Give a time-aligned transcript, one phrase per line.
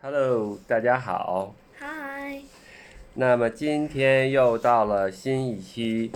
[0.00, 1.56] Hello，大家好。
[1.80, 2.44] Hi.
[3.14, 6.12] 那么今天又到了新一期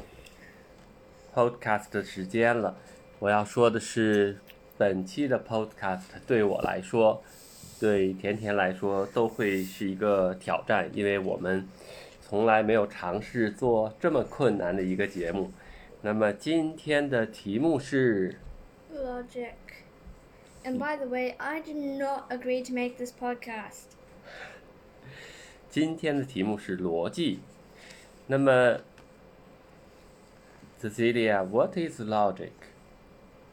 [1.34, 2.76] Podcast 的时间了。
[3.18, 4.38] 我要说的是，
[4.78, 7.24] 本期的 Podcast 对我来说，
[7.80, 11.66] 对甜甜来说都会是一个挑战，因为我们
[12.20, 15.50] 从来没有尝试做这么困难的一个节目。
[16.02, 18.38] 那么今天的题目是
[18.94, 19.50] Logic.
[20.63, 23.95] And by the way, I did not agree to make this podcast.
[25.69, 27.39] 今天的题目是逻辑。
[28.27, 28.81] 那么，
[30.81, 32.51] Cecilia，what is logic？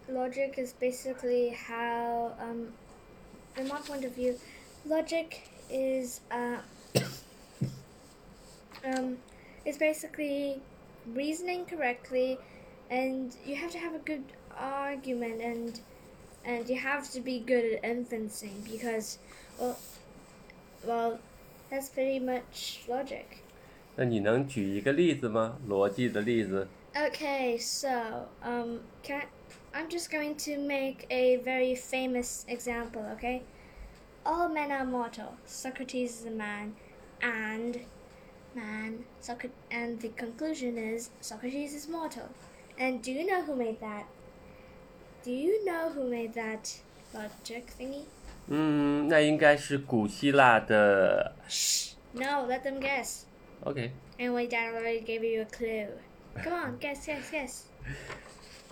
[0.09, 2.73] Logic is basically how, um,
[3.56, 4.34] in my point of view,
[4.87, 6.59] logic is, uh,
[8.84, 9.16] um,
[9.64, 10.60] is basically
[11.14, 12.38] reasoning correctly,
[12.91, 14.24] and you have to have a good
[14.56, 15.80] argument, and
[16.45, 19.19] and you have to be good at inferencing because,
[19.59, 19.77] well,
[20.87, 21.19] well,
[21.70, 23.42] that's pretty much logic.
[23.97, 25.58] 那你能举一个例子吗？
[25.69, 26.67] 逻辑的例子？
[26.94, 29.27] Okay, so um, can I,
[29.72, 33.03] I'm just going to make a very famous example.
[33.17, 33.42] Okay,
[34.25, 35.34] all men are mortal.
[35.44, 36.75] Socrates is a man,
[37.20, 37.80] and
[38.55, 39.05] man.
[39.20, 42.28] Socrates, and the conclusion is Socrates is mortal.
[42.78, 44.06] And do you know who made that?
[45.23, 46.80] Do you know who made that
[47.14, 48.03] logic thingy?
[48.48, 51.34] 嗯，那应该是古希腊的。
[51.48, 51.94] Shh!
[52.14, 53.23] No, let them guess.
[53.64, 53.92] Okay.
[54.17, 55.89] Anyway, Dad already gave you a clue.
[56.44, 57.61] Come on, guess, guess, guess.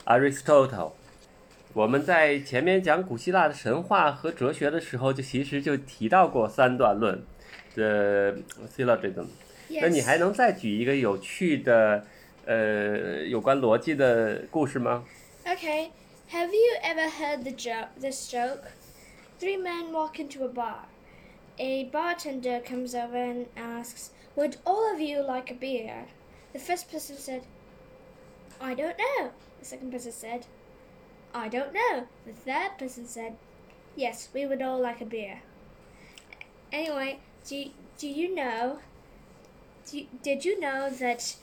[0.06, 0.94] Aristotle。
[1.73, 7.22] 我们在前面讲古希腊的神话和哲学的时候，就其实就提到过三段论
[7.76, 8.36] 的
[8.76, 9.28] syllogism。
[9.70, 10.06] 那你 Yes.
[10.06, 12.04] 还能再举一个有趣的，
[12.45, 15.04] 呃，有关逻辑的故事吗
[15.45, 15.89] ？Okay,
[16.28, 17.89] have you ever heard the joke?
[17.97, 18.72] This joke?
[19.39, 20.88] Three men walk into a bar.
[21.58, 26.08] A bartender comes over and asks, "Would all of you like a beer?"
[26.53, 27.45] The first person said,
[28.60, 30.45] "I don't know." The second person said,
[31.33, 33.38] "I don't know." The third person said,
[33.95, 35.42] "Yes, we would all like a beer."
[36.71, 38.80] Anyway, do do you know?
[39.89, 41.38] Do did you know that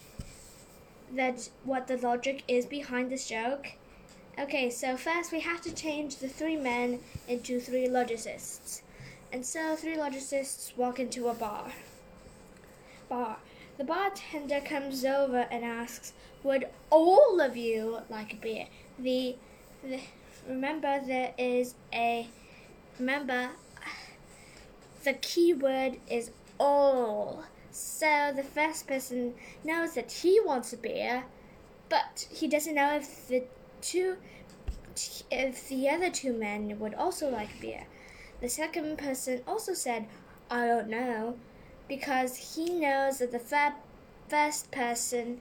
[1.10, 3.72] that what the logic is behind this joke?
[4.36, 8.82] Okay, so first we have to change the three men into three logicists.
[9.32, 11.72] And so three logicists walk into a bar.
[13.08, 13.36] Bar.
[13.78, 16.12] The bartender comes over and asks,
[16.42, 18.66] "Would all of you like a beer?"
[18.98, 19.36] The,
[19.84, 20.00] the
[20.48, 22.26] remember there is a
[22.98, 23.50] remember
[25.04, 27.44] the key word is all.
[27.70, 31.24] So the first person knows that he wants a beer,
[31.88, 33.44] but he doesn't know if the
[33.84, 34.16] two
[35.30, 37.86] if the other two men would also like beer.
[38.40, 40.06] The second person also said,
[40.50, 41.36] I don't know,
[41.88, 43.74] because he knows that the fir-
[44.28, 45.40] first person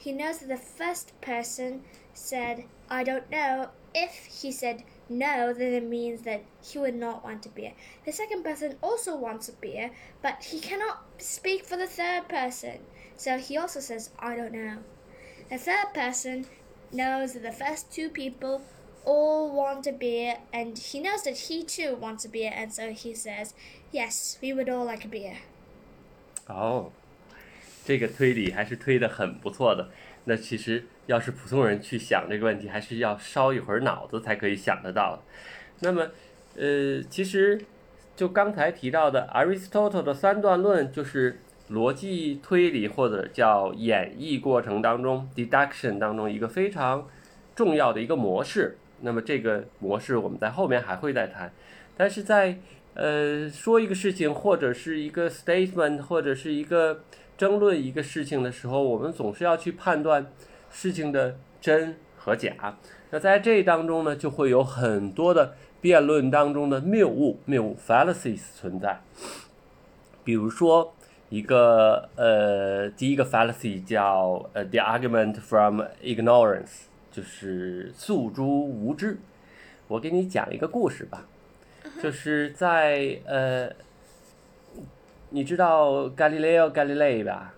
[0.00, 1.82] he knows that the first person
[2.14, 3.68] said, I don't know.
[3.94, 7.74] If he said no, then it means that he would not want a beer.
[8.06, 9.90] The second person also wants a beer,
[10.22, 12.78] but he cannot speak for the third person.
[13.18, 14.78] So he also says, I don't know.
[15.50, 16.46] The third person
[16.92, 18.60] knows the first two people
[19.04, 22.90] all want a beer, and he knows that he too wants a beer, and so
[22.92, 23.54] he says,
[23.92, 25.36] Yes, we would all like a beer.
[26.46, 26.92] 哦，
[27.84, 29.90] 这个推理还是推的很不错的。
[30.24, 35.22] 那其实要是普通人去想这个问题，还是要烧一会儿脑子才可以想得到。
[35.80, 36.10] 那么，
[36.56, 37.60] 呃，其实
[38.14, 41.40] 就刚才提到的 Aristotle 的三段论，就是
[41.70, 47.06] 逻辑推理或者叫演绎过程当中 deduction 当中一个非常
[47.54, 48.76] 重要的一个模式。
[49.02, 51.52] 那么这个模式我们在后面还会再谈，
[51.96, 52.58] 但是在
[52.94, 57.02] 呃说一个事情或者是一个 statement 或者是一个
[57.38, 60.26] 争论一个事情的时候，我们总是要去判断
[60.70, 62.76] 事情的真和假。
[63.10, 69.00] 那在这当中呢，就会有很多的辩论当中的谬误、谬误 fallacies 存在。
[70.22, 70.94] 比如说
[71.30, 79.16] 一个呃，第一个 fallacy 叫呃 the argument from ignorance，就是诉诸无知。
[79.88, 81.26] 我给你讲一个故事吧，
[82.02, 83.70] 就是在呃，
[85.30, 87.54] 你知道 Galileo Galilei 吧？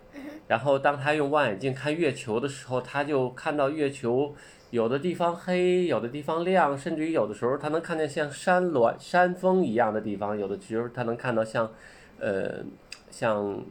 [0.48, 4.34] 然后当他用望远镜看月球的时候，他就看到月球
[4.70, 11.70] 有的地方黑，有的地方亮，甚至于有的时候他能看见像山峦、山峰一样的地方，有的时候他能看到像，
[12.18, 12.62] 呃，
[13.12, 13.62] 像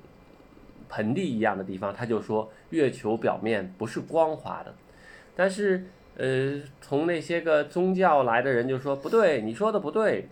[0.87, 1.93] 盆地一样的地方。
[1.93, 4.73] 他就说月球表面不是光滑的，
[5.35, 5.85] 但是
[6.15, 10.27] 呃，从那些个宗教来的人就说不对，你说的不对，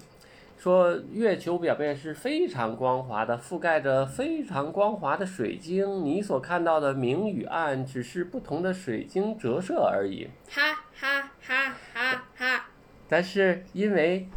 [0.58, 10.28] 说月球表面是非常光滑的，覆盖着非常光滑的水晶，你所看到的明与暗只是不同的水晶折射而已。
[10.50, 12.66] 哈哈哈哈哈！
[13.08, 14.28] 但是因为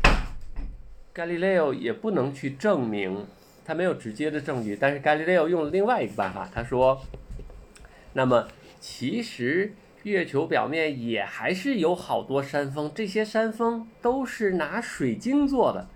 [1.12, 3.26] 伽利略也不能去证明，
[3.64, 7.00] 他没有直接的证据，但是伽利略用了另外一个办法，他说，
[8.12, 8.49] 那么
[8.81, 9.73] 其实。
[10.05, 15.87] 月球表面也还是有好多山峰，这些山峰都是拿水晶做的，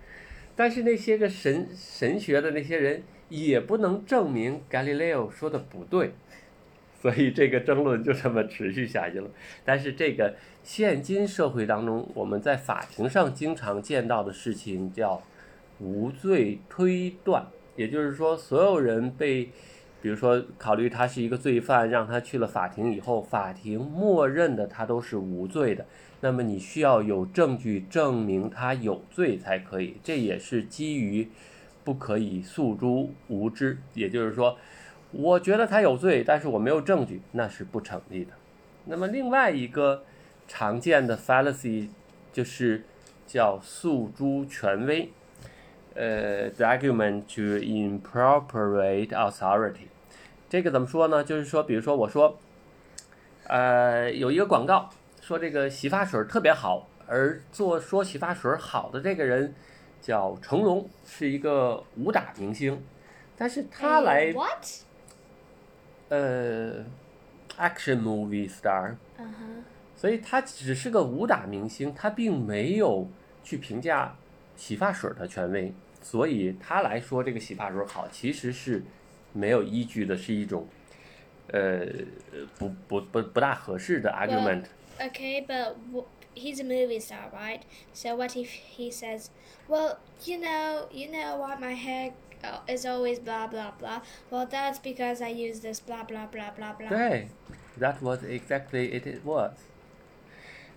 [0.55, 6.13] 但是那些个神神学的那些人也不能证明伽利略说的不对，
[7.03, 9.29] 所以这个争论就这么持续下去了。
[9.65, 15.21] 但是这个现今社会当中，我们在法庭上经常见到的事情叫
[15.81, 17.45] 无罪推断，
[17.77, 19.51] 也就是说，所有人被。
[20.03, 25.85] 比如说，考虑他是一个罪犯，让他去了法庭以后，法庭默认的他都是无罪的。
[26.21, 31.29] 那么你需要有证据证明他有罪才可以，这也是基于
[31.83, 33.79] 不可以诉诸无知。
[33.95, 34.57] 也就是说，
[35.11, 38.31] 我觉得他有罪，但是我没有证据，那是不成立的。
[38.85, 40.05] 那么另外一个
[40.47, 41.89] 常见的 fallacy
[42.33, 42.85] 就是
[43.27, 45.11] 叫诉诸权威，
[45.97, 49.89] 呃，the argument to inappropriate authority。
[50.49, 51.25] 这个怎么说呢？
[51.25, 52.39] 就是说，比如说，我说，
[53.45, 54.91] 呃，有一个广告
[55.21, 59.55] 说这个洗发水特别好，而做说洗发水好的这个人
[60.03, 62.81] 叫成龙，是一个武打明星，
[63.37, 64.65] 但是他来，what？
[66.11, 66.85] 呃
[67.59, 68.95] ，action movie star，
[69.97, 73.09] 所以他只是个武打明星，他并没有
[73.43, 74.15] 去评价
[74.55, 75.75] 洗发水的权威，
[76.06, 78.84] 所以他来说这个洗发水好，其实是。
[79.34, 80.68] 没有依据的是一种，
[81.54, 81.86] 呃，
[82.60, 85.74] 不不不不大合适的 argument。Well, okay, but
[86.36, 87.62] he's a movie star, right?
[87.94, 89.28] So what if he says,
[89.70, 92.12] "Well, you know, you know why my hair
[92.68, 96.74] is always blah blah blah." Well, that's because I use this blah blah blah blah
[96.74, 96.90] blah.
[96.90, 97.30] 对，
[97.80, 99.54] that was exactly it was.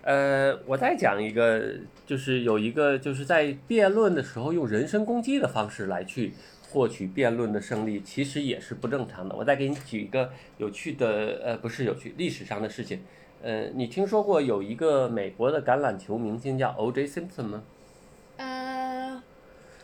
[0.09, 1.71] 呃，我再讲一个，
[2.03, 6.33] 就是有一个就是在辩论的时候用人身攻击的方式来去。
[6.71, 9.35] 获取辩论的胜利其实也是不正常的。
[9.35, 12.99] 我再给你举一个有趣的，呃，不是有趣，历史上的事情。
[13.41, 17.07] 呃，你听说过有一个美国的橄榄球明星叫 O.J.
[17.07, 17.63] Simpson 吗？
[18.37, 19.23] 呃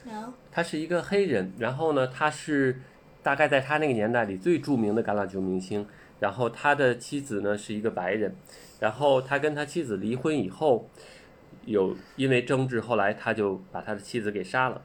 [0.04, 0.34] ，no。
[0.52, 2.80] 他是一个黑人，然后呢，他是
[3.24, 5.88] 大概在他那个年代里最著名的橄榄球明星。
[6.20, 8.36] 然后他的妻子呢是一个白人，
[8.80, 10.90] 然后他跟他妻子离婚以后，
[11.66, 14.82] 有因为争执，后来他就把他的妻子给杀了。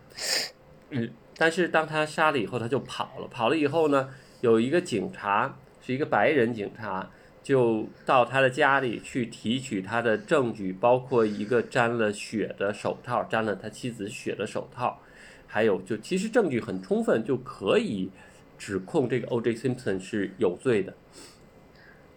[0.91, 1.11] 嗯。
[1.39, 3.27] 但是当他杀了以后，他就跑了。
[3.29, 4.11] 跑了以后呢，
[4.43, 7.11] 有一个警察，是一个白人警察，
[7.43, 15.01] 就到他的家里去提取他的证据，包括一个沾了血的手套，沾了他妻子血的手套，
[15.47, 18.11] 还有就其实证据很充分，就可以
[18.61, 19.55] 指控这个 O.J.
[19.55, 20.95] Simpson 是有罪的。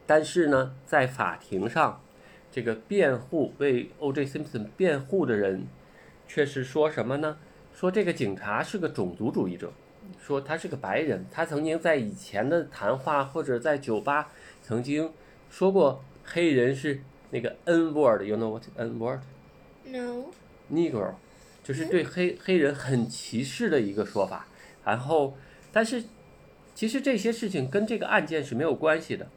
[0.05, 2.01] 但是呢，在法庭上，
[2.51, 4.25] 这个辩护为 O.J.
[4.25, 5.65] Simpson 辩护的人，
[6.27, 7.37] 却是说什么呢？
[7.73, 9.71] 说这个警察是个种族主义者，
[10.21, 14.29] 说他是个白人，他曾经在以前的谈话或者在酒吧
[14.61, 15.09] 曾经
[15.49, 16.99] 说过黑人是
[17.31, 21.13] 那个 N word，you know what N word？No，Negro，
[21.63, 24.47] 就是对黑黑人很歧视的一个说法。
[24.85, 25.37] 然后，
[25.71, 26.03] 但是
[26.75, 29.27] 其实这些事情跟这个案件是没有关系的，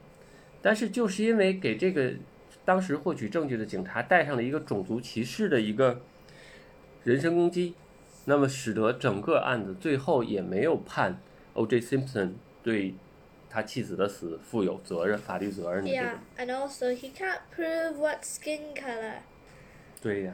[0.63, 2.13] 但是就是因为给这个
[2.65, 6.01] 当时获取证据的警察带上了一个种族歧视的一个
[7.05, 7.75] 人身攻击。
[8.29, 11.17] 那么使得整个案子最后也没有判
[11.55, 11.81] O.J.
[11.81, 12.93] Simpson 对
[13.49, 19.19] 他妻子的死负有责任、法律责任的这 and also he can't prove what skin color.
[20.03, 20.33] 对呀。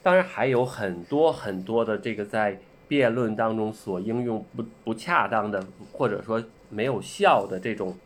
[0.00, 2.60] 当然还有很多很多的这个在
[2.92, 7.96] 辩论当中所应用不不恰当的或者说没有效的这种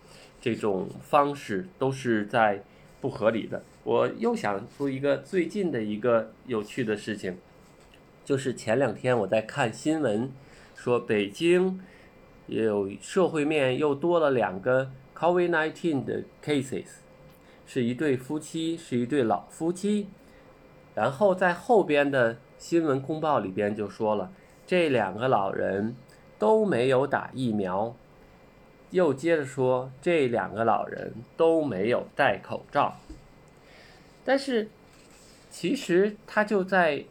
[0.41, 2.63] 这种方式，都是在
[3.01, 3.61] 不合理的。
[3.83, 7.37] 我又想出一个最近的一个有趣的事情。
[8.25, 10.31] 就是前两天我在看新闻，
[10.77, 11.81] 说北京
[12.47, 16.87] 有社会面又多了两个 COVID-19 的 cases，
[17.67, 20.07] 是一对夫妻，是一对老夫妻。
[20.95, 24.31] 然后在后边的新闻公报里边就说了，
[24.67, 25.95] 这两个老人
[26.39, 27.95] 都没有打疫苗。
[28.91, 32.97] 又接着说，这两个老人都没有戴口罩。
[34.25, 34.69] 但是
[35.51, 37.05] 其实他就在。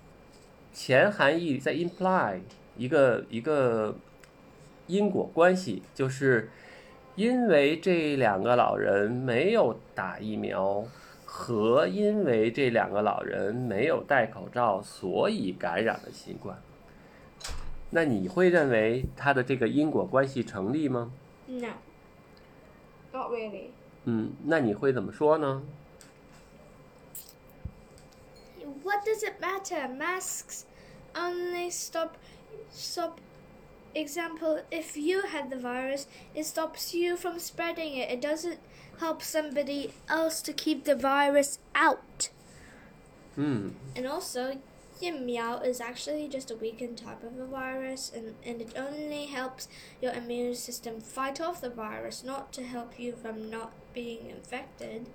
[0.78, 2.38] 前含义在 imply
[2.76, 3.96] 一个一个
[4.88, 6.50] 因果关系，就是
[7.16, 10.84] 因为这两个老人没有打疫苗，
[11.24, 16.60] 和因为这两个老人没有戴口罩，所以感染了新冠。
[17.91, 21.11] 那你会认为它的这个因果关系成立吗？
[21.47, 21.69] No.
[23.13, 23.71] Not really.
[24.05, 25.63] 嗯，那你会怎么说呢？
[28.85, 29.89] What does it matter?
[29.89, 30.63] Masks
[31.15, 32.13] only stop
[32.73, 33.19] stop
[33.95, 38.11] example if you had the virus, it stops you from spreading it.
[38.11, 38.59] It doesn't
[39.01, 42.31] help somebody else to keep the virus out.
[43.37, 44.57] 嗯， And also,
[45.02, 49.68] Yimiao is actually just a weakened type of a virus, and, and it only helps
[50.02, 55.08] your immune system fight off the virus, not to help you from not being infected.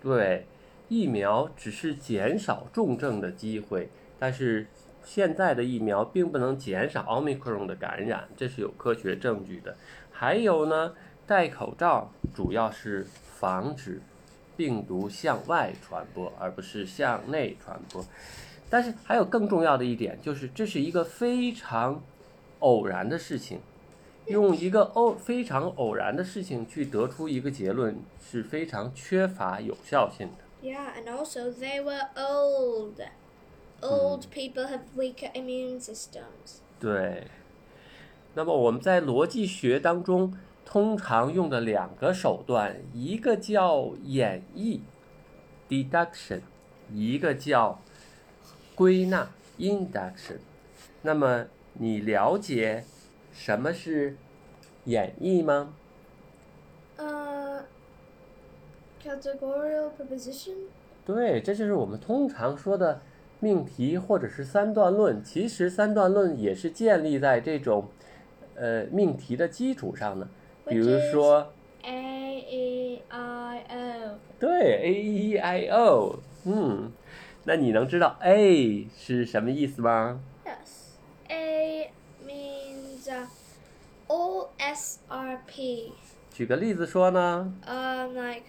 [0.00, 0.46] 对，
[0.88, 4.66] 疫苗只是减少重症的机会，但是
[5.04, 9.76] 现在的疫苗并不能减少奥密克戎的感染，这是有科学证据的。
[10.10, 10.94] 还有呢，
[11.26, 13.06] 戴口罩主要是
[13.38, 14.00] 防止
[14.56, 18.04] 病毒向外传播，而不是向内传播。
[18.70, 22.02] 但是还有更重要的一点，就是这是一个非常
[22.60, 23.60] 偶然的事情。
[24.26, 30.68] 用一个偶非常偶然的事情去得出一个结论，是非常缺乏有效性的。
[30.68, 33.00] Yeah, and also they were old.
[33.80, 36.58] Old people have weaker immune systems.
[36.78, 37.28] 对。
[38.34, 44.80] 那么我们在逻辑学当中通常用的两个手段，一个叫演绎
[45.70, 46.42] （deduction），
[46.92, 47.80] 一个叫
[48.78, 50.36] 归纳 （induction）。
[51.02, 52.84] 那么你了解
[53.32, 54.14] 什么是
[54.84, 55.74] 演绎吗
[56.96, 57.62] ？Uh,
[59.02, 60.54] categorical preposition?
[61.04, 63.00] 对，这就是我们通常说的
[63.40, 65.24] 命题或者是三段论。
[65.24, 67.88] 其实三段论也是建立在这种
[68.54, 70.28] 呃命题的基础上的。
[70.66, 74.18] 比如说，A E I O.
[74.38, 74.50] 对
[74.84, 76.92] A E I O，嗯，
[77.48, 81.30] 那你能知道 A 是什么意思吗？Yes.
[81.30, 81.90] A
[82.22, 83.26] means uh,
[84.06, 85.94] O S R P.
[86.30, 88.42] 举个例子说呢？Um, like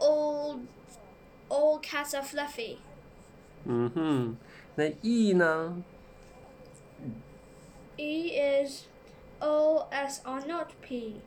[0.00, 0.62] old,
[1.48, 2.78] old cats are fluffy.
[3.64, 4.36] 嗯哼，
[4.74, 5.80] 那 E 呢
[7.96, 8.86] ？E is
[9.38, 11.20] O S R not P.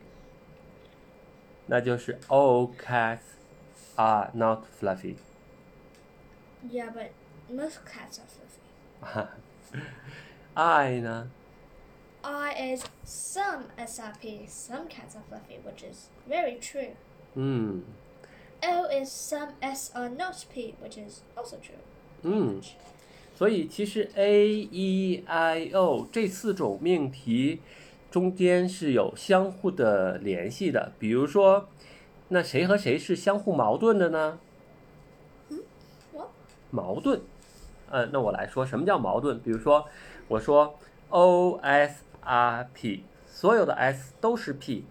[1.68, 3.20] 那就是 All cats
[3.96, 5.16] are not fluffy。
[6.71, 7.11] Yeah, but
[7.51, 9.29] most cats are fluffy.
[10.55, 11.29] I 呢？
[12.23, 14.49] I is some SRP.
[14.49, 16.95] Some cats are fluffy, which is very true.
[17.35, 17.83] 嗯
[18.63, 21.81] O is some S are not P, which is also true.
[22.23, 22.61] 嗯。
[23.35, 27.61] 所以其实 A、E、I、O 这四种命题
[28.11, 30.93] 中间是有相互的联系的。
[31.01, 31.69] 比如说，
[32.29, 34.39] 那谁和谁是相互矛盾的呢？
[36.72, 37.22] 矛盾。
[37.90, 39.40] 呃，那我来说，什么叫矛盾？
[39.40, 39.88] 比如说，
[40.28, 40.78] 我说
[41.10, 44.86] O S R P，所有的 S 都是 P，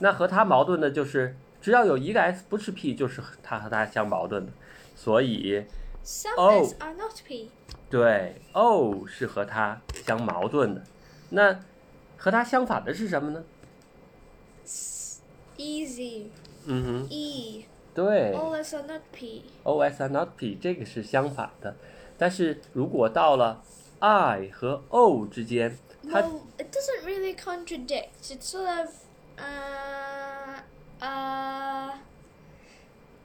[0.00, 4.52] 那和它矛盾的就是只要有一个 S 不是 P，就是它和它相矛盾的。
[4.96, 5.64] 所以
[6.36, 6.64] Oh.
[6.64, 7.50] S are not P.
[7.90, 10.82] 对，O 是和它相矛盾的。
[11.30, 11.60] 那
[12.16, 13.44] 和它相反的是什么呢
[15.56, 16.26] easy.
[16.64, 17.66] 嗯哼，E.
[17.95, 19.43] 对 All S are not P.
[19.63, 21.75] O S are not P，这个是相反的。
[22.17, 23.61] 但是如果到了
[23.99, 25.77] I 和 O 之间，
[26.09, 28.09] 它 Well, it doesn't really contradict.
[28.29, 28.89] It's sort of,
[29.37, 30.61] uh,
[31.01, 31.91] uh,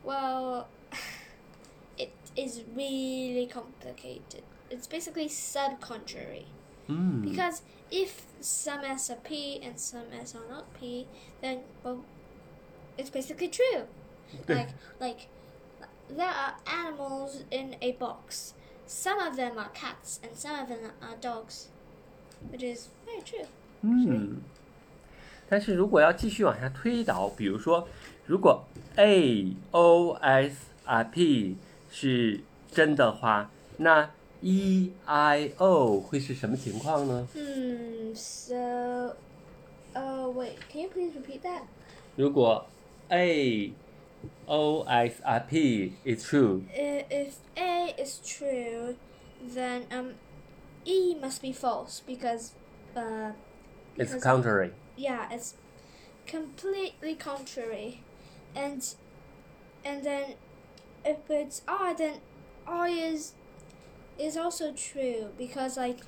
[0.04, 0.66] well,
[1.96, 4.42] it is really complicated.
[4.68, 6.46] It's basically sub-contrary.
[6.88, 11.06] 嗯 Because if some S are P and some S are not P,
[11.40, 12.00] then, well,
[12.98, 13.86] it's basically true.
[14.48, 14.68] Like,
[14.98, 15.28] like,
[16.08, 18.54] there are animals in a box.
[18.86, 21.68] Some of them are cats and some of them are dogs.
[22.50, 23.46] Which is very true.
[23.82, 24.42] 嗯，
[25.48, 27.88] 但是如果要继续往下推导，比如说，
[28.26, 28.64] 如果
[28.96, 31.56] A O S R P
[31.90, 34.10] 是真的话，那
[34.42, 37.26] E I O 会是什么情况呢？
[37.34, 39.16] Hmm, so.
[39.94, 41.62] Oh, wait, can you please repeat that?
[42.16, 42.66] 如果
[43.08, 43.72] A
[44.47, 46.65] OXRP is true.
[46.73, 48.95] If A is true,
[49.41, 50.15] then um,
[50.85, 52.53] E must be false because,
[52.95, 53.31] uh,
[53.95, 54.71] because it's contrary.
[54.97, 55.55] Yeah, it's
[56.27, 58.03] completely contrary,
[58.55, 58.81] and
[59.83, 60.35] and then
[61.05, 62.15] if it's R, then
[62.67, 63.33] R is
[64.19, 65.99] is also true because like,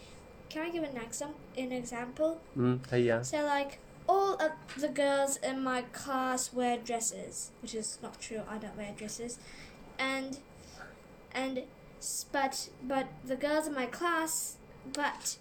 [0.49, 1.39] can I give an example?
[1.57, 2.41] An example?
[2.57, 3.21] Mm, yeah.
[3.21, 8.41] So like all of the girls in my class wear dresses, which is not true.
[8.49, 9.37] I don't wear dresses,
[9.97, 10.39] and
[11.33, 11.63] and
[12.31, 14.57] but but the girls in my class,
[14.93, 15.37] but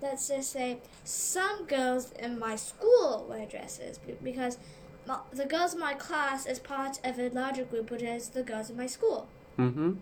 [0.00, 4.58] let's just say some girls in my school wear dresses because
[5.06, 8.42] my, the girls in my class is part of a larger group, which is the
[8.42, 9.26] girls in my school.
[9.56, 9.98] 嗯哼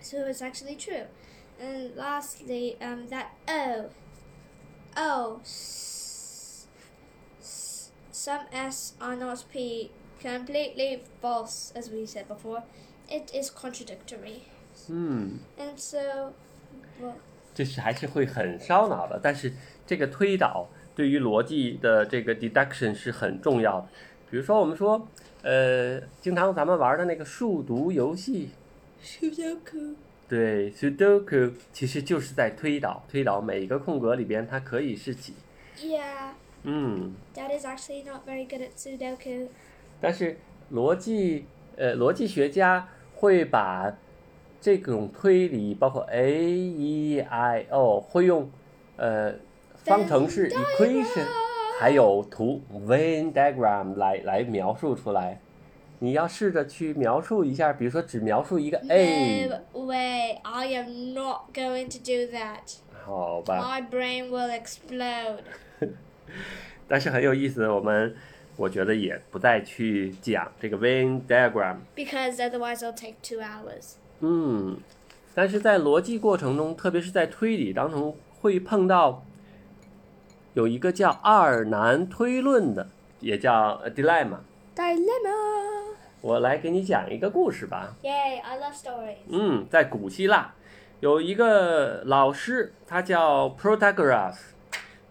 [0.00, 1.06] ，So it's actually true.
[1.60, 3.90] And lastly, um, that O,
[4.96, 5.91] O, s- s-
[8.22, 9.90] some S are not P,
[10.22, 12.62] completely false, as we said before.
[13.08, 14.42] It is contradictory.
[14.88, 16.32] 嗯，And so,
[17.00, 17.14] well,
[17.52, 19.18] 这是还是会很烧脑的。
[19.20, 19.52] 但是
[19.84, 23.88] 这个推导对于逻辑的这个 deduction 是很重要的。
[24.30, 25.08] 比如说我们说，
[25.42, 28.50] 呃，经常咱们玩的那个数独游戏
[29.02, 29.96] ，Sudoku.
[30.28, 35.34] 对，Sudoku 其实就是在推导，推导每一个空格里边它可以是几。
[35.76, 39.47] Yeah, 嗯， Dad is actually not very good at Sudoku.
[40.01, 40.37] 但是
[40.73, 43.95] 逻辑呃逻辑学家会把
[44.59, 48.49] 这种推理，包括 A E I O，会用
[48.97, 49.33] 呃
[49.85, 55.39] 方程式 Venn equation， diagram 还有图 Venn diagram 来来描述出来。
[55.99, 62.77] 你要试着去描述一下，比如说只描述一个 A， No way, I am not going to do that.
[63.03, 63.59] 好吧？
[63.59, 65.39] My brain will explode.
[66.88, 68.14] 但是很有意思，我们
[68.56, 71.76] 我觉得也不再去讲这个 Venn diagram。
[71.96, 73.94] Because otherwise it'll take two hours.
[74.20, 74.78] 嗯，
[75.34, 79.24] 但是在逻辑过程中，特别是在推理当中，会碰到
[80.54, 82.88] 有一个叫二难推论的，
[83.20, 84.38] 也叫呃 dilemma。
[84.76, 85.94] Dilemma.
[86.20, 87.96] 我来给你讲一个故事吧。
[88.02, 89.16] Yay, I love stories.
[89.28, 90.54] 嗯，在古希腊
[91.00, 94.36] 有一个老师，他叫 Protagoras，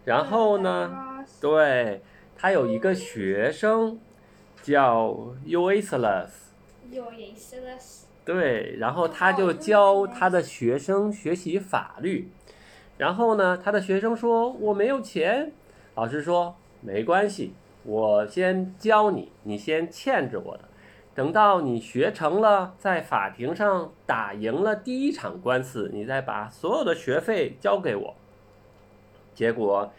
[0.04, 2.02] 然后呢，对
[2.36, 3.98] 他有一个学生
[4.62, 5.16] 叫
[5.46, 6.28] useless.
[8.24, 12.30] 对，然后他就教他的学生学习法律，
[12.98, 15.52] 然后呢，他的学生说我没有钱，
[15.94, 20.64] 老师说没关系，我先教你，你先欠着我的，
[21.14, 28.14] 等到你学成了，在法庭上打赢了第一场官司，你再把所有的学费交给我。
[29.34, 29.92] 结果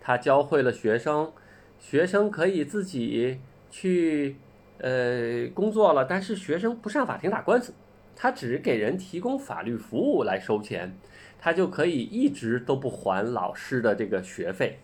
[0.00, 1.32] 他教会了学生，
[1.78, 4.36] 学生可以自己去
[4.78, 7.74] 呃工作了，但是学生不上法庭打官司，
[8.16, 10.96] 他只给人提供法律服务来收钱，
[11.38, 14.78] 他就可以一直都不还老师的这个学费。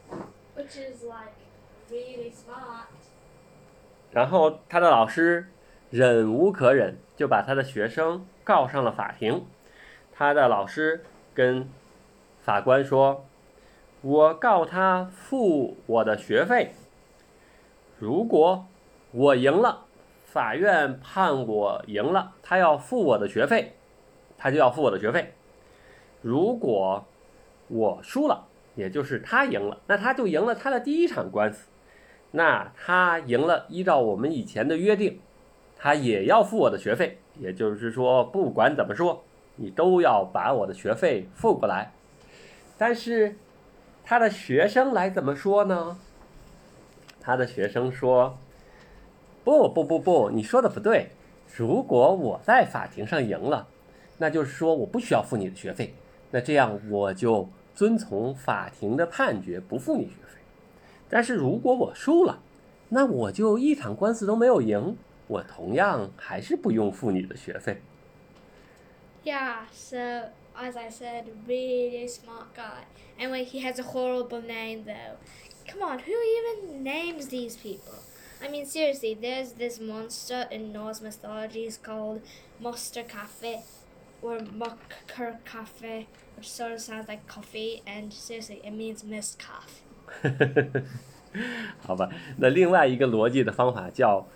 [0.56, 1.34] Which is like
[1.90, 2.86] really smart.
[4.12, 5.48] 然后他的老师
[5.90, 9.44] 忍无可忍，就把他的学生告上了法庭。
[10.12, 11.02] 他的老师
[11.34, 11.68] 跟
[12.40, 13.26] 法官说
[14.04, 16.72] ：“我告他付我的学费，
[17.98, 18.66] 如果
[19.12, 19.86] 我赢了，
[20.26, 23.72] 法院判我赢了，他要付我的学费，
[24.36, 25.32] 他就要付我的学费。
[26.20, 27.02] 如果
[27.68, 31.68] 我输了，也就是他赢了，那他就赢了他的第一场官司。”
[32.32, 35.18] 那他赢了，依照我们以前的约定，
[35.78, 37.16] 他也要付我的学费。
[37.40, 39.24] 也就是说，不管怎么说，
[39.56, 41.92] 你都要把我的学费付过来。
[42.76, 43.36] 但是，
[44.04, 45.96] 他的学生来怎么说呢？
[47.20, 48.36] 他的学生说
[49.44, 51.08] ：“不不不不，你说的不对。
[51.56, 53.66] 如果我在法庭上赢了，
[54.18, 55.94] 那就是说我不需要付你的学费。
[56.30, 60.40] 那这样我就遵从法庭的判决，不付你学费。”
[61.08, 62.40] 但是如果我输了，
[62.90, 64.96] 那我就一场官司都没有赢，
[65.28, 67.80] 我同样还是不用付你的学费。
[69.24, 72.83] Yeah, so as I said, really smart guy.
[73.17, 75.17] Anyway, he has a horrible name though.
[75.67, 77.99] Come on, who even names these people?
[78.43, 82.21] I mean, seriously, there's this monster in Norse mythologies called
[82.59, 83.63] Monster Cafe
[84.21, 89.81] or Mucker Cafe, which sort of sounds like coffee, and seriously, it means mist calf.
[91.85, 94.27] 好吧，那另外一个逻辑的方法叫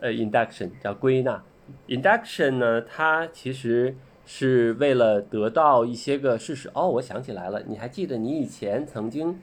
[0.00, 1.42] 呃 induction，叫归纳。
[1.88, 3.96] induction 呢，它其实
[4.27, 6.69] 是为了得到一些个事实。
[6.75, 9.39] 哦，我想起来了，你还记得你以前曾经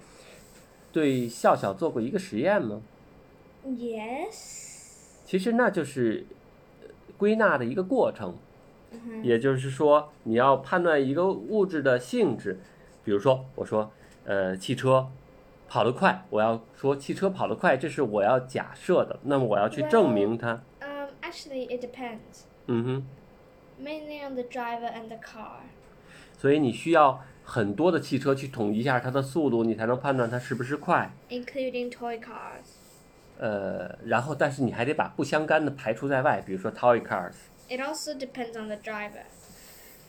[0.93, 2.83] 对笑笑做过一个实验吗
[3.67, 5.25] ？Yes.
[5.25, 6.27] 其实那就是
[6.83, 8.37] 呃归纳的一个过程。
[8.93, 9.23] Mhm.
[9.25, 12.61] 也就是说，你要判断一个物质的性质，
[13.03, 13.91] 比如说，我说，
[14.25, 15.09] 呃，汽车
[15.67, 20.63] 跑得快，我要说汽车跑得快，这是我要假设的，那么我要去证明它。
[20.81, 22.45] Um, actually, it depends.
[22.67, 23.07] 嗯哼，
[23.82, 25.62] Mainly on the driver and the car.
[26.38, 31.12] 所以你需要 很多的汽车去统计一下它的速度，你才能判断它是不是快。
[31.30, 32.76] including toy cars.
[33.38, 37.36] 呃，然后但是你还得把不相干的排除在外，比如说 toy cars。
[37.70, 39.24] It also depends on the driver.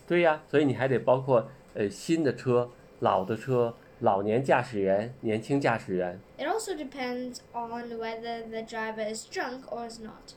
[0.08, 6.18] 对呀，所以你还得包括呃新的车、老的车、老年驾驶员、年轻驾驶员。
[6.38, 10.34] It also depends on whether the driver is drunk or is not.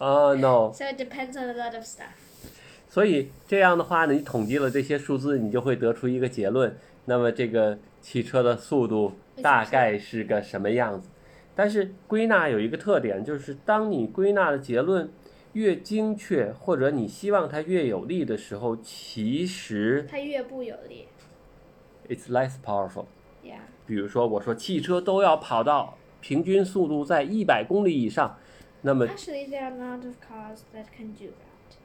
[0.00, 2.16] 啊、n o So it depends on a lot of stuff.
[2.88, 6.74] 所以这样的话呢，你统计了这些数字，你就会得出一个结论。
[7.04, 11.08] 那么这个汽车的速度大概是个什么样子？
[11.54, 15.10] 但是归纳有一个特点，就是当你归纳的结论
[15.52, 21.08] 越精确，或者你希望它越有力的时候，其实它越不有力。
[22.08, 23.04] it's less powerful。
[23.44, 23.60] Yeah.
[23.86, 28.36] 比如说，我说汽车都要跑到平均速度在一百公里以上，
[28.81, 31.77] 那么 Actually, there are a lot of cars that can do that.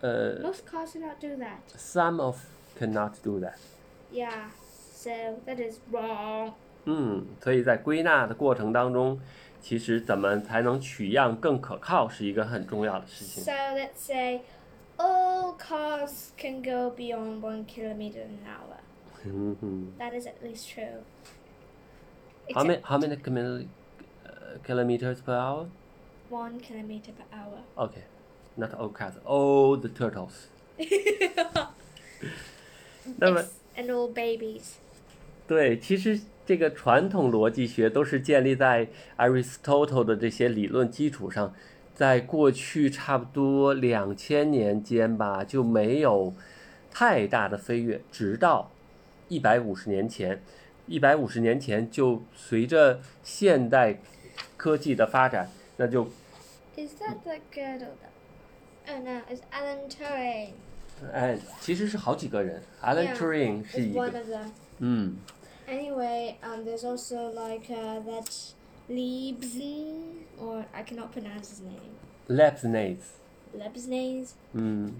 [0.00, 1.60] 呃 Most cars do not do that.
[1.76, 2.38] ，some of
[2.78, 3.56] cannot do that。
[4.12, 4.50] Yeah.
[4.94, 5.10] So
[5.46, 6.54] that is wrong.
[6.84, 9.20] 嗯，所以在归纳的过程当中，
[9.60, 14.42] 其实怎么才能取样更可靠是一个很重要的事情 So。let's say
[14.96, 18.78] all cars can go beyond one kilometer an hour.
[19.24, 21.02] 嗯哼 That is at least true.
[22.52, 23.66] How Except many how many kilo- uh,
[24.65, 25.67] Kilometers per hour?
[26.29, 27.59] one kilometer per hour.
[27.75, 28.03] Okay,
[28.55, 30.47] not all cats, all the turtles.
[33.17, 34.73] 那么 It's- and all babies.
[35.47, 41.53] 对，其实这个传统逻辑学都是建立在 Aristotle 的这些理论基础上，
[41.95, 46.33] 在过去差不多两千年间吧，就没有
[46.91, 48.69] 太大的飞跃，直到
[49.29, 50.43] 一百五十年前，
[50.87, 54.01] 一百五十年前就随着现代
[54.56, 56.04] 科技的发展，那就
[56.76, 57.88] Is that the girdle?
[58.88, 60.52] Oh no, it's Alan Turing.
[61.12, 64.50] 哎，其实是好几个人，Alan Yeah, Turing 是 It's 一 one 个， of them.
[64.78, 65.16] 嗯。
[65.68, 68.28] Anyway, um, there's also like uh, that
[68.88, 71.94] Leibniz, or I cannot pronounce his name.
[72.28, 72.98] Leibniz，
[73.56, 74.34] Leibniz.
[74.52, 74.92] 嗯，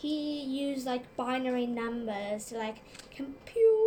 [0.00, 2.76] He used like binary numbers to like
[3.16, 3.79] compute.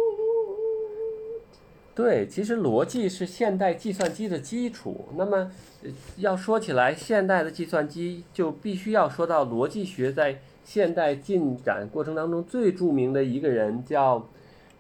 [1.94, 5.08] 对，其实逻辑是现代计算机的基础。
[5.16, 5.50] 那么，
[5.84, 14.28] 呃要说起来，现代的计算机就必须要说到逻辑学在现代进展过程当中最著名的一个人叫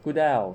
[0.04, 0.54] ，Godel，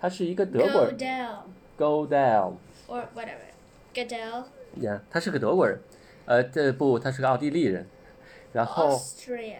[0.00, 1.36] 他是一个德国人 Godel。
[1.76, 2.52] Godel。
[2.86, 3.50] Or whatever,
[3.92, 4.44] Gödel,
[4.80, 5.78] 呀，他是个德国人，
[6.26, 7.86] 呃，这不，他是个奥地利人。
[8.52, 9.58] 然后，Austrian.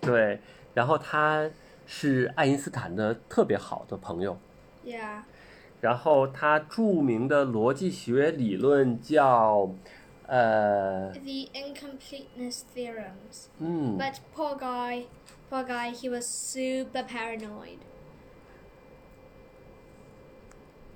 [0.00, 0.40] 对，
[0.74, 1.48] 然后他
[1.86, 4.36] 是爱因斯坦的特别好的朋友。
[4.84, 5.22] Yeah.
[5.81, 9.69] 然后他着名的逻辑学理论叫，
[10.27, 13.47] 呃， The incompleteness theorems.
[13.59, 15.05] 嗯， But poor guy,
[15.49, 17.79] poor guy, he was super paranoid.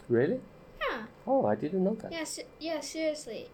[0.08, 0.40] really?
[0.82, 1.06] Yeah.
[1.28, 2.12] Oh, I didn't know that.
[2.12, 3.50] Yeah, se- yeah, seriously.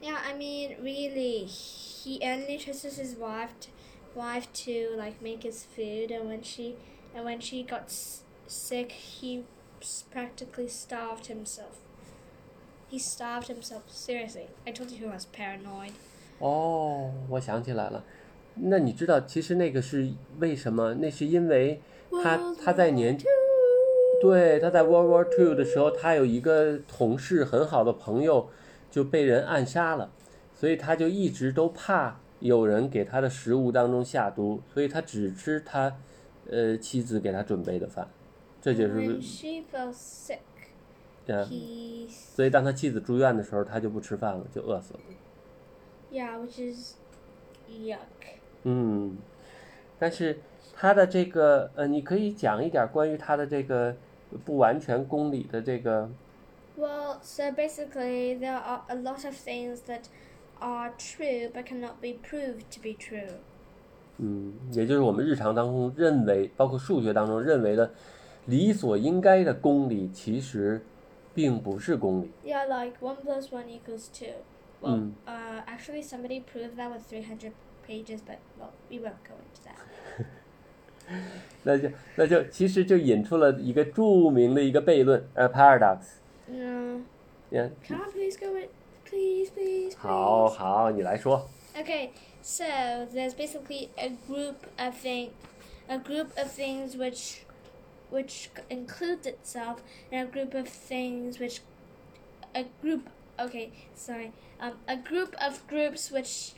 [0.00, 3.70] Yeah, I mean, really, he only trusted his wife, t-
[4.14, 6.76] wife to like make his food, and when she,
[7.14, 9.44] and when she got s- sick, he s-
[10.11, 11.77] practically starved himself.
[12.89, 13.83] He starved himself.
[13.87, 15.93] Seriously, I told you he was paranoid.
[16.39, 18.03] 哦，我想起来了。
[18.55, 20.95] 那你知道，其实那个是为什么？
[20.95, 21.79] 那是因为
[22.23, 23.17] 他他在年
[24.21, 28.49] 对他在 World War Two 的时候，他有一个同事很好的朋友
[28.91, 30.11] 就被人暗杀了，
[30.53, 35.95] 所以他就一直都怕有人给他的食物当中下毒，所以他只吃他
[36.49, 38.07] 呃妻子给他准备的饭，
[38.61, 40.39] 这就是 When she fell sick,
[41.25, 44.99] 嗯，he 所以当他妻子住院的时候，他就不吃饭了，就饿死了。
[46.11, 46.95] yeah, which is
[47.69, 47.97] yuck.
[48.63, 49.17] 嗯，
[49.97, 50.39] 但是
[50.75, 53.95] 他的这个呃，你可以讲一点关于他的这个
[54.45, 56.09] 不完全公理的这个
[56.77, 60.03] Well, so basically, there are a lot of things that
[60.59, 63.39] are true but cannot be proved to be true.
[64.17, 67.91] 嗯，也就是我们日常当中认为，包括数学当中认为的
[68.46, 70.80] 理所应该的公理，其实
[71.34, 72.30] 并不是公理。
[72.44, 74.26] Yeah, like 1 plus 1 equals 2.
[74.82, 75.12] Well, Mm.
[75.26, 77.52] uh, actually, somebody proved that with 300
[77.86, 80.26] pages, but, well, we won't go into that.
[81.62, 85.98] 那就那就其实就引出了一个着名的一个悖论，呃，paradox。
[86.48, 87.00] No.
[87.50, 88.68] 嗯， Can I please go with.
[89.08, 89.96] Please, please, please.
[89.96, 91.48] 好好，你来说。
[91.76, 92.10] Okay,
[92.42, 92.64] so
[93.14, 95.30] there's basically a group of thing,
[95.88, 97.38] a group of things which,
[98.10, 99.82] which includes itself,
[100.12, 101.60] and a group of things which,
[102.54, 103.08] a group.
[103.38, 104.32] Okay, sorry.
[104.58, 106.52] Um, a group of groups which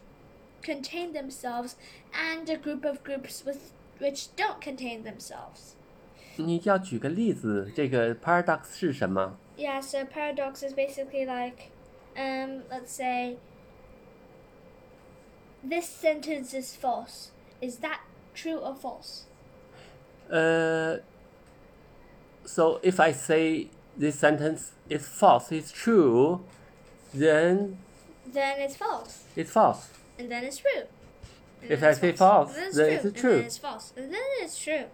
[0.63, 1.77] contain themselves,
[2.13, 5.75] and a group of groups with which don't contain themselves.
[6.37, 9.37] 你要举个例子，这个 paradox 是什么？
[9.57, 11.71] Yeah, so paradox is basically like,
[12.17, 13.39] um, let's say,
[15.69, 17.33] this sentence is false.
[17.61, 18.03] Is that
[18.35, 19.25] true or false?
[20.31, 20.99] Uh,
[22.45, 26.41] so if I say this sentence is false, it's true,
[27.13, 27.79] then
[28.33, 29.89] Then it's false, it's false.
[30.19, 30.87] and then it's true.
[31.61, 33.31] And If then I it's say false, and then it's it's true, true.
[33.33, 34.85] And then it's false, and then it's true.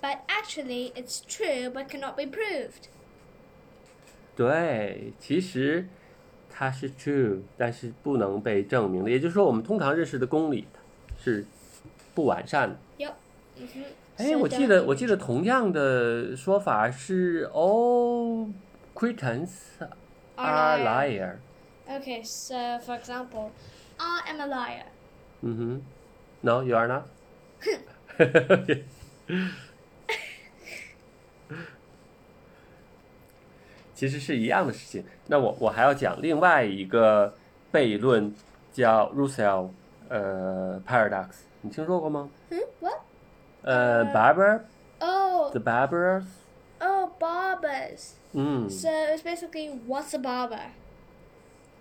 [0.00, 2.88] But actually, it's true, but cannot be proved.
[4.34, 5.86] 对，其实
[6.50, 9.10] 它是 true，但是不能被证明的。
[9.10, 10.66] 也就是说，我们通常认识的公理
[11.22, 11.46] 是
[12.14, 12.76] 不完善的。
[12.98, 13.12] Yep.
[13.58, 13.84] hmm
[14.17, 18.51] 哎，我记得我记得同样的说法是 all
[18.95, 19.49] Cretans
[20.35, 21.35] are liar。
[21.87, 23.51] Okay, so for example,
[23.97, 24.85] I am a liar.
[25.41, 25.81] 嗯哼
[26.41, 27.03] ，No, you are not。
[33.93, 35.05] 其实是一样的事情。
[35.27, 37.33] 那我我还要讲另外一个
[37.71, 38.33] 悖论，
[38.71, 39.69] 叫 Russell
[40.09, 41.27] 呃 paradox，
[41.61, 42.65] 你听说过吗？Hmm?
[42.79, 42.99] What?
[43.66, 44.60] 呃呃，barber
[45.00, 46.24] Oh, the barbers，
[46.80, 48.12] oh, barbers.
[48.32, 50.70] 嗯， So it's basically what's a barber?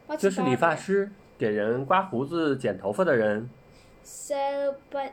[0.08, 0.78] What's 就 a 是理发 barber?
[0.80, 3.50] 师，给人刮胡子、剪头发的人。
[4.04, 5.12] So, but,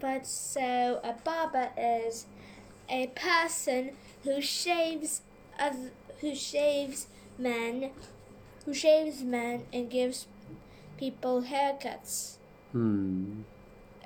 [0.00, 0.60] but so
[1.02, 2.26] a barber is
[2.88, 3.92] a person
[4.24, 5.20] who shaves,
[5.58, 7.06] oth- who shaves
[7.38, 7.90] men,
[8.66, 10.26] who shaves men and gives
[10.98, 12.34] people haircuts.
[12.72, 13.44] 嗯，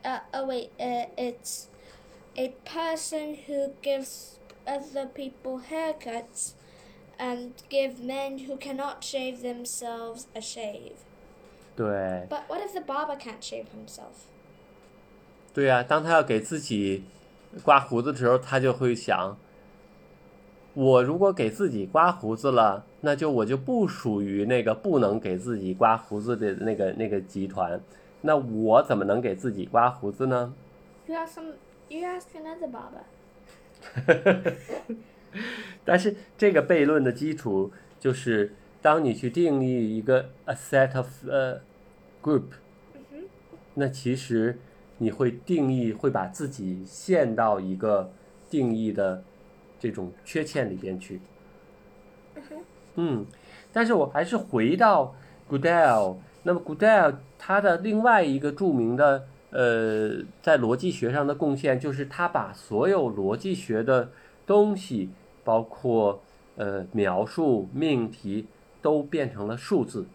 [0.05, 1.67] Uh, oh wait, uh, it's
[2.37, 6.53] a person who gives other people haircuts
[7.19, 10.97] and give men who cannot shave themselves a shave.
[11.77, 14.27] 对， But what if the barber can't shave himself?
[15.53, 17.05] 对呀、当他要给自己
[17.65, 19.37] 刮胡子的时候，他就会想：
[20.75, 27.81] 我如果给自己刮胡子了，那就我就不属于那个不能给自己刮胡子的那个那个集团。
[28.23, 30.55] 那我怎么能给自己刮胡子呢？
[31.07, 31.55] You ask some.
[31.90, 33.04] You ask another barber.
[35.84, 41.62] 但是这个悖论的基础就是，当你去定义一个 a set of 呃、
[42.24, 42.46] group，
[43.76, 44.58] 那其实
[44.98, 48.12] 你会定义会把自己陷到一个
[48.50, 49.24] 定义的
[49.80, 51.20] 这种缺陷里边去。
[52.96, 53.26] 嗯，
[53.74, 55.14] 但是我还是回到
[55.50, 64.12] Goodell，那么 Goodell 他的另外一个著名的呃在逻辑学上的贡献，就是他把所有逻辑学的
[64.46, 65.12] 东西，
[65.46, 66.22] 包括
[66.58, 68.48] 呃描述、命题，
[68.82, 70.08] 都变成了数字。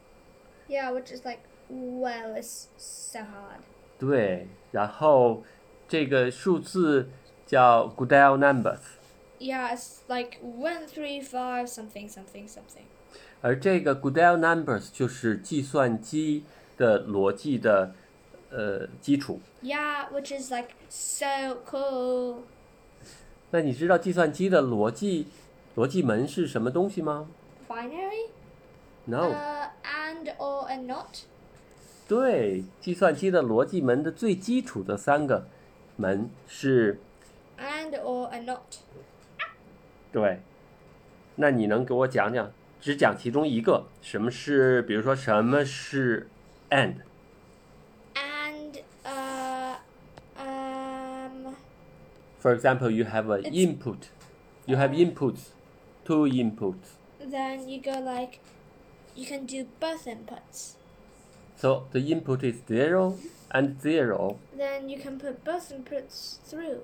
[0.68, 3.62] Yeah, which is like, well, it's so hard.
[3.98, 5.42] 对，然后
[5.88, 7.08] 这个数字
[7.46, 12.84] 叫 Goodell numbers，Yeah, it's like one, three, five, something, something, something.
[13.40, 16.44] 而这个 Goodell numbers 就是计算机
[16.76, 17.94] 的逻辑的
[18.50, 19.40] 呃基础。
[19.62, 22.42] Yeah, which is like so cool.
[23.50, 25.26] 那你知道计算机的逻辑
[25.76, 27.28] 逻辑门是什么东西吗
[27.68, 31.24] Binary.？No，、Uh, and or and not.
[32.08, 35.46] 对，计算机的逻辑门的最基础的三个
[35.96, 37.00] 门是
[37.58, 38.78] ，And or and not.
[40.12, 40.40] 对。
[41.36, 46.28] 那你能给我讲讲，只讲其中一个，什么是，比如说什么是
[46.68, 46.96] and？And
[52.40, 54.08] For example, you have an input.
[54.66, 55.50] You have inputs,
[56.04, 56.96] two inputs.
[57.24, 58.40] then you go like,
[59.14, 60.74] you can do both inputs.
[61.56, 63.18] So the input is zero
[63.50, 64.38] and zero.
[64.56, 66.80] Then you can put both inputs through.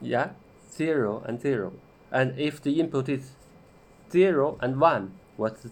[0.00, 0.30] Yeah,
[0.72, 1.72] zero and zero.
[2.12, 3.32] And if the input is
[4.10, 5.70] zero and one, what the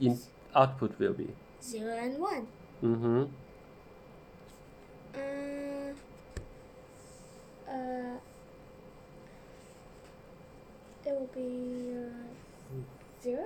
[0.00, 0.18] in
[0.54, 1.28] output will be?
[1.62, 2.46] Zero and one.
[2.82, 3.24] Mm-hmm.
[5.14, 5.61] Uh,
[7.71, 8.17] uh,
[11.03, 12.11] it will be uh,
[13.23, 13.43] zero.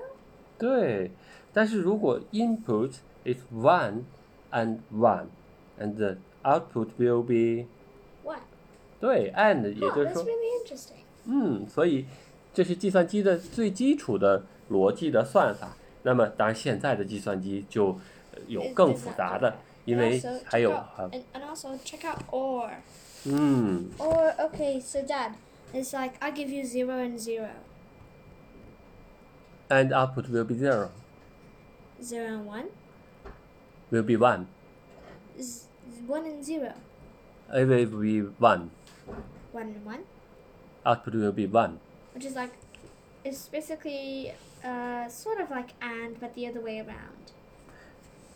[0.58, 1.12] 对，
[1.54, 2.94] 但是如果 input
[3.26, 4.04] is one
[4.52, 5.28] and one,
[5.80, 7.66] and the output will be
[8.24, 8.40] One.
[9.00, 11.04] 对 and，也 Oh, 就是 that's 说， really interesting.
[11.26, 12.06] 嗯，所以
[12.54, 15.76] 这是计算机的最基础的逻辑的算法。
[16.04, 17.90] 那么，当然现在的计算机就
[18.34, 19.42] 呃有 Is- 更 is 复 that 杂 different?
[19.42, 22.70] 的，因 And 为 also 还 check 有 out- 啊， and, and also check out or.
[23.29, 25.33] 嗯，Or okay, so Dad,
[25.75, 27.51] it's like I give you zero and zero,
[29.69, 30.91] and output will be zero.
[32.03, 32.67] Zero and one,
[33.91, 34.47] will be one,
[35.41, 35.67] Z-
[36.07, 36.73] one and zero.
[37.53, 38.71] it will be one.
[39.53, 40.05] one and one,
[40.85, 41.81] Output will be one.
[42.15, 42.53] which is like,
[43.25, 44.33] it's basically
[44.65, 47.33] uh, sort of like and, but the other way around.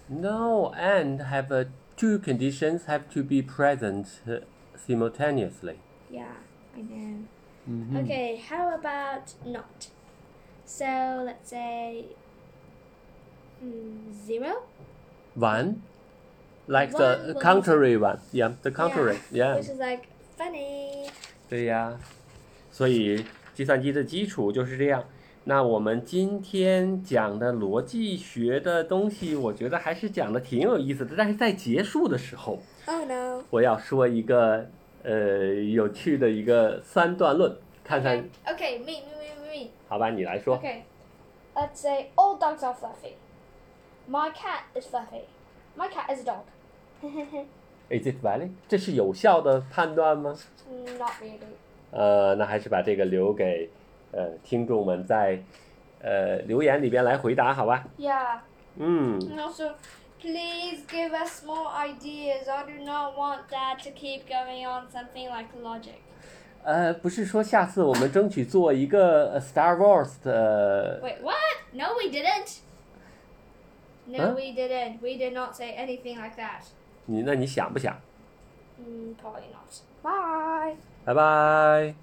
[0.08, 1.64] No, and have uh,
[1.96, 4.38] two conditions have to be present uh,
[4.79, 5.75] simultaneously.
[6.11, 6.25] Yeah,
[6.75, 7.25] I know.
[7.67, 8.03] Mhm.
[8.03, 9.89] Okay, how about not?
[10.65, 10.85] So
[11.25, 12.05] let's say
[13.63, 14.63] mm, zero,
[15.35, 15.81] One,
[16.67, 18.19] like One the will- contrary one.
[18.31, 19.17] Yeah, the contrary.
[19.31, 19.55] Yeah.
[19.55, 20.03] which is like
[20.37, 21.09] funny.
[21.49, 21.97] 对呀，
[22.71, 25.03] 所以计算机的基础就是这样。
[25.47, 31.13] 那我们今天讲的逻辑学的东西，我觉得还是讲的挺有意思的。
[31.15, 33.28] 但是在结束的时候， Oh no.
[33.50, 34.66] 我要说一个
[35.02, 39.68] 呃有趣的一个三段论，看看 Okay, okay, me, me, me, me, me.
[39.88, 40.10] 好吧？
[40.10, 40.56] 你来说。
[40.58, 40.82] Okay,
[41.54, 43.14] let's say all dogs are fluffy.
[44.08, 45.24] My cat is fluffy.
[45.76, 46.44] My cat is a dog.
[47.88, 48.50] Is it valid？
[48.68, 50.36] 这是有效的判断吗
[50.98, 51.40] ？Not really.
[51.90, 53.68] 呃，那还是把这个留给
[54.12, 55.42] 呃听众们在
[56.00, 58.38] 呃留言里边来回答，好吧？Yeah.
[58.76, 59.72] 嗯，And also,
[60.19, 62.47] please give us more ideas.
[62.47, 65.99] I do not want Dad to keep going on something like logic.
[66.63, 71.35] 呃，不是说下次我们争取做一个呃 Star Wars 的 Wait, what?
[71.73, 72.57] No, we didn't.
[74.07, 74.35] No, Huh?
[74.35, 74.99] we didn't.
[75.01, 76.63] We did not say anything like that.
[77.05, 77.95] 你那你想不想？
[78.81, 79.81] Mm, probably not.
[80.01, 80.75] Bye.
[81.05, 81.93] 拜拜。